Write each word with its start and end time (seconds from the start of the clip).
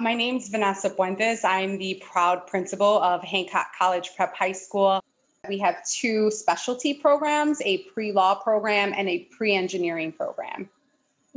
My 0.00 0.14
name 0.14 0.36
is 0.36 0.48
Vanessa 0.48 0.90
Puentes. 0.90 1.44
I'm 1.44 1.76
the 1.76 2.00
proud 2.00 2.46
principal 2.46 3.02
of 3.02 3.24
Hancock 3.24 3.72
College 3.76 4.14
Prep 4.14 4.32
High 4.32 4.52
School. 4.52 5.02
We 5.48 5.58
have 5.58 5.84
two 5.84 6.30
specialty 6.30 6.94
programs 6.94 7.60
a 7.64 7.78
pre 7.78 8.12
law 8.12 8.36
program 8.36 8.92
and 8.96 9.08
a 9.08 9.20
pre 9.36 9.56
engineering 9.56 10.12
program 10.12 10.70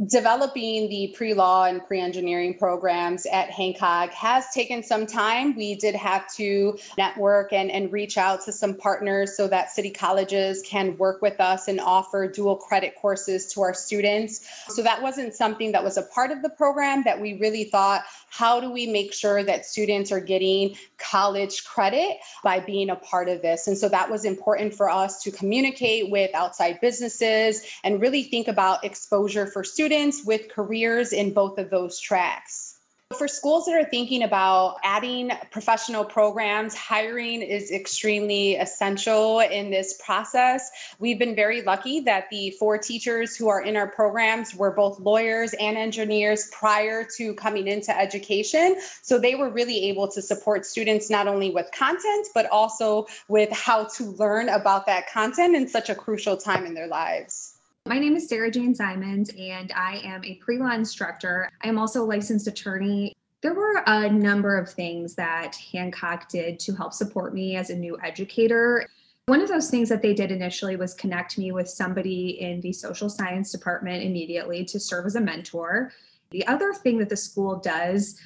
developing 0.07 0.87
the 0.89 1.13
pre-law 1.15 1.65
and 1.65 1.85
pre-engineering 1.85 2.57
programs 2.57 3.25
at 3.25 3.49
Hancock 3.49 4.11
has 4.11 4.49
taken 4.53 4.81
some 4.83 5.05
time. 5.05 5.55
We 5.55 5.75
did 5.75 5.95
have 5.95 6.31
to 6.35 6.79
network 6.97 7.51
and, 7.51 7.69
and 7.69 7.91
reach 7.91 8.17
out 8.17 8.45
to 8.45 8.53
some 8.53 8.75
partners 8.75 9.35
so 9.35 9.47
that 9.49 9.69
city 9.71 9.91
colleges 9.91 10.63
can 10.65 10.97
work 10.97 11.21
with 11.21 11.41
us 11.41 11.67
and 11.67 11.79
offer 11.81 12.27
dual 12.27 12.55
credit 12.55 12.95
courses 12.95 13.51
to 13.53 13.61
our 13.61 13.73
students. 13.73 14.47
So 14.69 14.81
that 14.81 15.01
wasn't 15.01 15.33
something 15.35 15.73
that 15.73 15.83
was 15.83 15.97
a 15.97 16.03
part 16.03 16.31
of 16.31 16.41
the 16.41 16.49
program 16.49 17.03
that 17.03 17.19
we 17.19 17.33
really 17.33 17.65
thought, 17.65 18.03
how 18.29 18.61
do 18.61 18.71
we 18.71 18.87
make 18.87 19.13
sure 19.13 19.43
that 19.43 19.65
students 19.65 20.11
are 20.11 20.21
getting 20.21 20.77
college 20.97 21.65
credit 21.65 22.17
by 22.45 22.61
being 22.61 22.89
a 22.89 22.95
part 22.95 23.27
of 23.27 23.41
this? 23.41 23.67
And 23.67 23.77
so 23.77 23.89
that 23.89 24.09
was 24.09 24.23
important 24.23 24.73
for 24.73 24.89
us 24.89 25.21
to 25.23 25.31
communicate 25.31 26.09
with 26.09 26.33
outside 26.33 26.79
businesses 26.79 27.61
and 27.83 27.99
really 27.99 28.23
think 28.23 28.47
about 28.47 28.85
exposure 28.85 29.45
for 29.45 29.65
students 29.65 29.80
students 29.81 30.23
with 30.23 30.47
careers 30.47 31.11
in 31.11 31.33
both 31.33 31.57
of 31.57 31.71
those 31.71 31.99
tracks. 31.99 32.77
For 33.17 33.27
schools 33.27 33.65
that 33.65 33.73
are 33.73 33.89
thinking 33.89 34.21
about 34.21 34.77
adding 34.83 35.31
professional 35.49 36.05
programs, 36.05 36.75
hiring 36.75 37.41
is 37.41 37.71
extremely 37.71 38.57
essential 38.57 39.39
in 39.39 39.71
this 39.71 39.99
process. 40.05 40.69
We've 40.99 41.17
been 41.17 41.35
very 41.35 41.63
lucky 41.63 41.99
that 42.01 42.29
the 42.29 42.51
four 42.59 42.77
teachers 42.77 43.35
who 43.35 43.47
are 43.49 43.63
in 43.63 43.75
our 43.75 43.87
programs 43.87 44.53
were 44.53 44.69
both 44.69 44.99
lawyers 44.99 45.55
and 45.59 45.75
engineers 45.77 46.51
prior 46.51 47.03
to 47.17 47.33
coming 47.33 47.67
into 47.67 47.97
education. 47.99 48.79
So 49.01 49.17
they 49.17 49.33
were 49.33 49.49
really 49.49 49.89
able 49.89 50.07
to 50.09 50.21
support 50.21 50.63
students 50.63 51.09
not 51.09 51.27
only 51.27 51.49
with 51.49 51.71
content, 51.73 52.27
but 52.35 52.45
also 52.51 53.07
with 53.27 53.51
how 53.51 53.85
to 53.95 54.03
learn 54.11 54.47
about 54.47 54.85
that 54.85 55.09
content 55.09 55.55
in 55.55 55.67
such 55.67 55.89
a 55.89 55.95
crucial 55.95 56.37
time 56.37 56.67
in 56.67 56.75
their 56.75 56.87
lives. 56.87 57.57
My 57.91 57.99
name 57.99 58.15
is 58.15 58.29
Sarah 58.29 58.49
Jane 58.49 58.73
Simons, 58.73 59.31
and 59.37 59.69
I 59.75 59.97
am 60.05 60.23
a 60.23 60.35
pre 60.35 60.57
law 60.57 60.71
instructor. 60.71 61.49
I 61.61 61.67
am 61.67 61.77
also 61.77 62.01
a 62.01 62.05
licensed 62.05 62.47
attorney. 62.47 63.13
There 63.41 63.53
were 63.53 63.83
a 63.85 64.09
number 64.09 64.57
of 64.57 64.69
things 64.69 65.13
that 65.15 65.57
Hancock 65.73 66.29
did 66.29 66.57
to 66.61 66.73
help 66.73 66.93
support 66.93 67.33
me 67.33 67.57
as 67.57 67.69
a 67.69 67.75
new 67.75 67.97
educator. 68.01 68.87
One 69.25 69.41
of 69.41 69.49
those 69.49 69.69
things 69.69 69.89
that 69.89 70.01
they 70.01 70.13
did 70.13 70.31
initially 70.31 70.77
was 70.77 70.93
connect 70.93 71.37
me 71.37 71.51
with 71.51 71.67
somebody 71.67 72.39
in 72.39 72.61
the 72.61 72.71
social 72.71 73.09
science 73.09 73.51
department 73.51 74.05
immediately 74.05 74.63
to 74.63 74.79
serve 74.79 75.05
as 75.05 75.15
a 75.15 75.21
mentor. 75.21 75.91
The 76.29 76.47
other 76.47 76.71
thing 76.71 76.97
that 76.99 77.09
the 77.09 77.17
school 77.17 77.57
does 77.57 78.17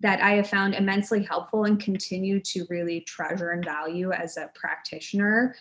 that 0.00 0.20
I 0.20 0.32
have 0.32 0.48
found 0.48 0.74
immensely 0.74 1.22
helpful 1.22 1.66
and 1.66 1.78
continue 1.78 2.40
to 2.40 2.66
really 2.68 3.02
treasure 3.02 3.50
and 3.50 3.64
value 3.64 4.10
as 4.10 4.36
a 4.36 4.50
practitioner 4.52 5.54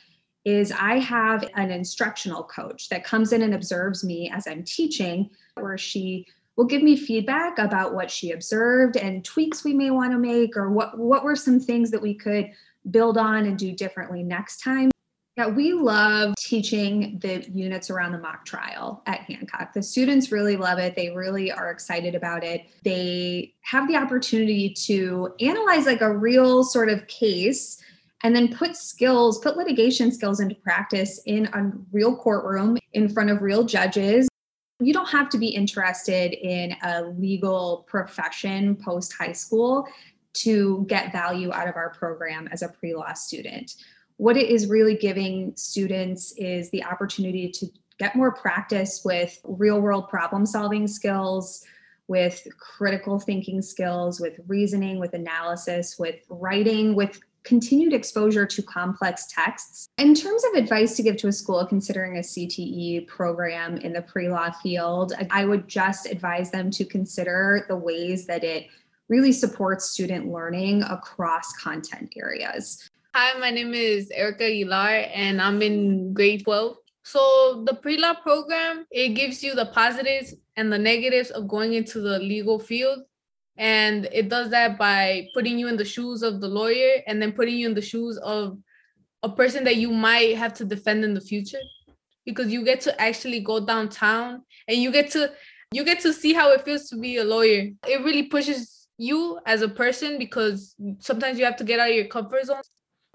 is 0.46 0.72
I 0.72 1.00
have 1.00 1.48
an 1.56 1.72
instructional 1.72 2.44
coach 2.44 2.90
that 2.90 3.04
comes 3.04 3.32
in 3.32 3.42
and 3.42 3.54
observes 3.54 4.04
me 4.04 4.32
as 4.34 4.48
I'm 4.48 4.64
teaching, 4.64 5.30
where 5.56 5.78
she 5.78 6.26
will 6.58 6.66
give 6.66 6.84
me 6.84 6.98
feedback 6.98 7.58
about 7.60 7.94
what 7.94 8.12
she 8.12 8.32
observed 8.32 8.98
and 8.98 9.24
tweaks 9.24 9.64
we 9.64 9.74
may 9.74 9.92
want 9.92 10.12
to 10.12 10.18
make, 10.18 10.58
or 10.58 10.70
what, 10.70 10.98
what 10.98 11.24
were 11.24 11.36
some 11.36 11.60
things 11.60 11.92
that 11.92 12.02
we 12.02 12.14
could 12.14 12.50
build 12.90 13.18
on 13.18 13.46
and 13.46 13.58
do 13.58 13.72
differently 13.72 14.24
next 14.24 14.62
time. 14.62 14.92
Yeah, 15.38 15.48
we 15.48 15.72
love 15.72 16.36
teaching 16.36 17.18
the 17.22 17.50
units 17.50 17.90
around 17.90 18.12
the 18.12 18.18
mock 18.18 18.44
trial 18.44 19.02
at 19.06 19.22
Hancock. 19.22 19.72
The 19.74 19.82
students 19.82 20.30
really 20.30 20.58
love 20.58 20.78
it. 20.78 20.94
They 20.96 21.10
really 21.10 21.50
are 21.52 21.72
excited 21.72 22.16
about 22.16 22.44
it. 22.44 22.66
They 22.84 23.54
have 23.62 23.88
the 23.88 23.96
opportunity 23.96 24.74
to 24.88 25.34
analyze 25.40 25.86
like 25.86 26.02
a 26.02 26.16
real 26.16 26.66
sort 26.66 26.90
of 26.90 27.08
case 27.08 27.82
and 28.24 28.36
then 28.36 28.54
put 28.54 28.76
skills, 28.76 29.40
put 29.40 29.58
litigation 29.58 30.12
skills 30.12 30.40
into 30.40 30.56
practice 30.56 31.22
in 31.26 31.48
a 31.48 31.72
real 31.92 32.16
courtroom 32.16 32.78
in 32.94 33.10
front 33.10 33.30
of 33.30 33.42
real 33.42 33.64
judges. 33.64 34.28
You 34.80 34.94
don't 34.94 35.10
have 35.10 35.30
to 35.30 35.38
be 35.38 35.48
interested 35.48 36.34
in 36.34 36.76
a 36.84 37.04
legal 37.04 37.86
profession 37.88 38.76
post 38.76 39.14
high 39.14 39.32
school 39.32 39.88
to 40.34 40.86
get 40.88 41.12
value 41.12 41.52
out 41.52 41.68
of 41.68 41.76
our 41.76 41.90
program 41.92 42.48
as 42.52 42.62
a 42.62 42.70
pre 42.70 42.96
law 42.96 43.14
student. 43.14 43.76
What 44.18 44.38
it 44.38 44.50
is 44.50 44.68
really 44.68 44.96
giving 44.96 45.54
students 45.56 46.34
is 46.38 46.70
the 46.70 46.84
opportunity 46.84 47.50
to 47.50 47.68
get 48.00 48.16
more 48.16 48.32
practice 48.32 49.02
with 49.04 49.40
real 49.44 49.80
world 49.82 50.10
problem 50.10 50.46
solving 50.46 50.88
skills, 50.88 51.64
with 52.08 52.46
critical 52.60 53.20
thinking 53.20 53.62
skills, 53.62 54.20
with 54.20 54.40
reasoning, 54.48 55.00
with 55.00 55.14
analysis, 55.14 55.98
with 55.98 56.16
writing, 56.30 56.96
with 56.96 57.20
continued 57.44 57.94
exposure 57.94 58.46
to 58.46 58.62
complex 58.62 59.28
texts. 59.28 59.90
In 59.98 60.14
terms 60.14 60.44
of 60.46 60.54
advice 60.54 60.96
to 60.96 61.04
give 61.04 61.18
to 61.18 61.28
a 61.28 61.32
school 61.32 61.66
considering 61.66 62.18
a 62.18 62.22
CTE 62.22 63.08
program 63.08 63.78
in 63.78 63.94
the 63.94 64.02
pre 64.02 64.30
law 64.30 64.52
field, 64.52 65.14
I 65.30 65.46
would 65.46 65.68
just 65.68 66.06
advise 66.06 66.52
them 66.52 66.72
to 66.72 66.86
consider 66.86 67.66
the 67.68 67.76
ways 67.76 68.26
that 68.28 68.44
it 68.44 68.68
really 69.10 69.32
supports 69.32 69.90
student 69.90 70.32
learning 70.32 70.84
across 70.84 71.54
content 71.54 72.14
areas. 72.16 72.90
Hi, 73.14 73.38
my 73.40 73.50
name 73.50 73.74
is 73.74 74.10
Erica 74.12 74.46
Aguilar, 74.46 75.10
and 75.14 75.42
I'm 75.42 75.62
in 75.62 76.14
grade 76.14 76.46
12. 76.46 76.78
So 77.04 77.64
the 77.68 77.74
pre-law 77.74 78.14
program, 78.22 78.86
it 78.90 79.10
gives 79.10 79.44
you 79.44 79.54
the 79.54 79.66
positives 79.66 80.36
and 80.56 80.72
the 80.72 80.78
negatives 80.78 81.30
of 81.32 81.48
going 81.48 81.74
into 81.74 82.00
the 82.00 82.20
legal 82.20 82.58
field 82.58 83.00
and 83.58 84.08
it 84.12 84.30
does 84.30 84.50
that 84.50 84.78
by 84.78 85.28
putting 85.34 85.60
you 85.60 85.68
in 85.68 85.78
the 85.78 85.86
shoes 85.86 86.24
of 86.24 86.42
the 86.42 86.48
lawyer 86.48 87.02
and 87.08 87.22
then 87.22 87.32
putting 87.32 87.56
you 87.56 87.68
in 87.68 87.76
the 87.76 87.82
shoes 87.82 88.18
of 88.18 88.58
a 89.24 89.30
person 89.30 89.64
that 89.66 89.76
you 89.76 89.92
might 89.92 90.38
have 90.38 90.54
to 90.56 90.66
defend 90.66 91.04
in 91.04 91.14
the 91.14 91.22
future. 91.22 91.60
Because 92.26 92.52
you 92.52 92.64
get 92.64 92.82
to 92.82 93.02
actually 93.02 93.40
go 93.40 93.66
downtown 93.66 94.44
and 94.68 94.78
you 94.78 94.92
get 94.92 95.12
to 95.12 95.32
you 95.74 95.84
get 95.84 96.02
to 96.02 96.12
see 96.12 96.34
how 96.34 96.52
it 96.52 96.64
feels 96.64 96.90
to 96.90 96.98
be 96.98 97.18
a 97.18 97.24
lawyer. 97.24 97.70
It 97.88 98.04
really 98.04 98.24
pushes 98.24 98.88
you 98.98 99.40
as 99.46 99.62
a 99.62 99.70
person 99.70 100.20
because 100.20 100.76
sometimes 101.00 101.40
you 101.40 101.46
have 101.46 101.56
to 101.58 101.64
get 101.64 101.80
out 101.80 101.90
of 101.90 101.96
your 101.96 102.06
comfort 102.06 102.46
zone. 102.46 102.62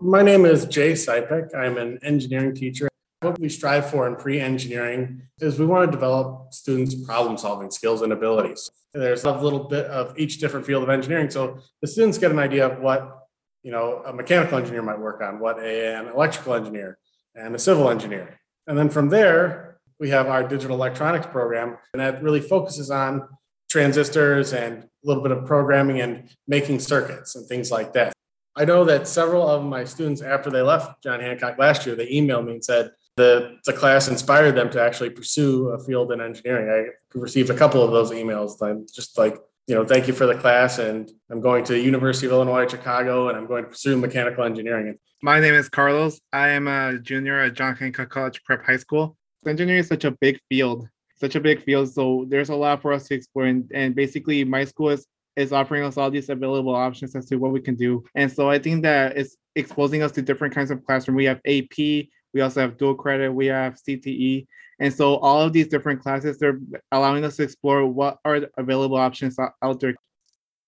My 0.00 0.22
name 0.22 0.44
is 0.44 0.66
jay 0.66 0.92
sipek 0.92 1.54
i'm 1.54 1.78
an 1.78 1.98
engineering 2.02 2.54
teacher 2.54 2.88
what 3.20 3.38
we 3.38 3.48
strive 3.48 3.88
for 3.90 4.06
in 4.06 4.16
pre-engineering 4.16 5.22
is 5.40 5.58
we 5.58 5.66
want 5.66 5.90
to 5.90 5.90
develop 5.90 6.52
students 6.52 6.94
problem 6.94 7.38
solving 7.38 7.70
skills 7.70 8.02
and 8.02 8.12
abilities. 8.12 8.70
There's 8.92 9.24
a 9.24 9.32
little 9.32 9.64
bit 9.64 9.86
of 9.86 10.18
each 10.18 10.38
different 10.38 10.66
field 10.66 10.82
of 10.82 10.90
engineering 10.90 11.30
so 11.30 11.58
the 11.80 11.88
students 11.88 12.18
get 12.18 12.30
an 12.30 12.38
idea 12.38 12.66
of 12.66 12.80
what 12.80 13.26
you 13.62 13.72
know 13.72 14.02
a 14.06 14.12
mechanical 14.12 14.58
engineer 14.58 14.82
might 14.82 14.98
work 14.98 15.22
on 15.22 15.38
what 15.38 15.58
an 15.58 16.08
electrical 16.08 16.54
engineer 16.54 16.98
and 17.34 17.54
a 17.54 17.58
civil 17.58 17.90
engineer. 17.90 18.38
And 18.66 18.76
then 18.76 18.90
from 18.90 19.08
there 19.08 19.78
we 19.98 20.10
have 20.10 20.28
our 20.28 20.46
digital 20.46 20.76
electronics 20.76 21.26
program 21.26 21.78
and 21.92 22.00
that 22.00 22.22
really 22.22 22.40
focuses 22.40 22.90
on 22.90 23.28
transistors 23.70 24.52
and 24.52 24.84
a 24.84 24.88
little 25.04 25.22
bit 25.22 25.32
of 25.32 25.46
programming 25.46 26.00
and 26.00 26.30
making 26.46 26.80
circuits 26.80 27.34
and 27.34 27.46
things 27.46 27.70
like 27.70 27.94
that. 27.94 28.12
I 28.58 28.64
know 28.64 28.84
that 28.84 29.06
several 29.06 29.46
of 29.46 29.64
my 29.64 29.84
students, 29.84 30.22
after 30.22 30.48
they 30.48 30.62
left 30.62 31.02
John 31.02 31.20
Hancock 31.20 31.58
last 31.58 31.84
year, 31.84 31.94
they 31.94 32.06
emailed 32.06 32.46
me 32.46 32.54
and 32.54 32.64
said, 32.64 32.90
the, 33.16 33.58
the 33.64 33.72
class 33.72 34.08
inspired 34.08 34.52
them 34.52 34.70
to 34.70 34.80
actually 34.80 35.10
pursue 35.10 35.68
a 35.68 35.82
field 35.82 36.12
in 36.12 36.20
engineering. 36.20 36.68
I 36.68 37.18
received 37.18 37.50
a 37.50 37.56
couple 37.56 37.82
of 37.82 37.90
those 37.90 38.10
emails. 38.10 38.62
I'm 38.62 38.86
just 38.94 39.16
like, 39.16 39.38
you 39.66 39.74
know, 39.74 39.84
thank 39.84 40.06
you 40.06 40.12
for 40.12 40.26
the 40.26 40.34
class. 40.34 40.78
And 40.78 41.10
I'm 41.30 41.40
going 41.40 41.64
to 41.64 41.78
University 41.78 42.26
of 42.26 42.32
Illinois, 42.32 42.68
Chicago, 42.68 43.28
and 43.28 43.38
I'm 43.38 43.46
going 43.46 43.64
to 43.64 43.70
pursue 43.70 43.96
mechanical 43.96 44.44
engineering. 44.44 44.98
My 45.22 45.40
name 45.40 45.54
is 45.54 45.68
Carlos. 45.68 46.20
I 46.32 46.48
am 46.50 46.68
a 46.68 46.98
junior 46.98 47.40
at 47.40 47.54
John 47.54 47.74
Hancock 47.74 48.10
College 48.10 48.44
Prep 48.44 48.64
High 48.64 48.76
School. 48.76 49.16
Engineering 49.46 49.80
is 49.80 49.88
such 49.88 50.04
a 50.04 50.10
big 50.10 50.38
field, 50.50 50.86
such 51.16 51.36
a 51.36 51.40
big 51.40 51.62
field. 51.62 51.92
So 51.92 52.26
there's 52.28 52.50
a 52.50 52.54
lot 52.54 52.82
for 52.82 52.92
us 52.92 53.08
to 53.08 53.14
explore. 53.14 53.46
And, 53.46 53.70
and 53.74 53.94
basically, 53.94 54.44
my 54.44 54.64
school 54.64 54.90
is, 54.90 55.06
is 55.36 55.52
offering 55.52 55.84
us 55.84 55.96
all 55.96 56.10
these 56.10 56.28
available 56.28 56.74
options 56.74 57.16
as 57.16 57.26
to 57.26 57.36
what 57.36 57.52
we 57.52 57.60
can 57.60 57.76
do. 57.76 58.04
And 58.14 58.30
so 58.30 58.50
I 58.50 58.58
think 58.58 58.82
that 58.82 59.16
it's 59.16 59.36
exposing 59.54 60.02
us 60.02 60.12
to 60.12 60.22
different 60.22 60.54
kinds 60.54 60.70
of 60.70 60.84
classroom. 60.84 61.16
We 61.16 61.24
have 61.24 61.40
AP, 61.46 62.08
we 62.36 62.42
also 62.42 62.60
have 62.60 62.76
dual 62.76 62.94
credit. 62.94 63.32
We 63.32 63.46
have 63.46 63.76
CTE. 63.76 64.46
And 64.78 64.92
so 64.92 65.16
all 65.16 65.40
of 65.40 65.54
these 65.54 65.68
different 65.68 66.02
classes, 66.02 66.36
they're 66.36 66.60
allowing 66.92 67.24
us 67.24 67.36
to 67.36 67.44
explore 67.44 67.86
what 67.86 68.18
are 68.26 68.42
available 68.58 68.98
options 68.98 69.38
out 69.38 69.80
there. 69.80 69.94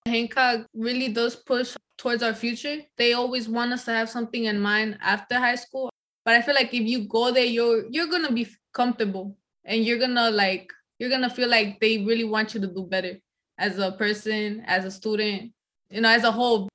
Hancock 0.07 0.65
really 0.73 1.09
does 1.09 1.35
push 1.35 1.75
towards 1.99 2.23
our 2.23 2.33
future. 2.33 2.77
They 2.97 3.13
always 3.13 3.47
want 3.47 3.71
us 3.71 3.85
to 3.85 3.91
have 3.91 4.09
something 4.09 4.45
in 4.45 4.59
mind 4.59 4.97
after 4.99 5.35
high 5.37 5.61
school. 5.61 5.91
But 6.25 6.33
I 6.33 6.41
feel 6.41 6.55
like 6.55 6.73
if 6.73 6.81
you 6.81 7.07
go 7.07 7.31
there, 7.31 7.45
you're 7.45 7.85
you're 7.91 8.07
gonna 8.07 8.31
be 8.31 8.47
comfortable 8.73 9.37
and 9.63 9.85
you're 9.85 9.99
gonna 9.99 10.31
like 10.31 10.73
you're 10.97 11.11
gonna 11.11 11.29
feel 11.29 11.49
like 11.49 11.79
they 11.79 11.99
really 11.99 12.23
want 12.23 12.55
you 12.55 12.61
to 12.61 12.67
do 12.67 12.87
better 12.89 13.19
as 13.59 13.77
a 13.77 13.91
person, 13.91 14.63
as 14.65 14.85
a 14.85 14.91
student, 14.91 15.51
you 15.91 16.01
know, 16.01 16.09
as 16.09 16.23
a 16.23 16.31
whole. 16.31 16.65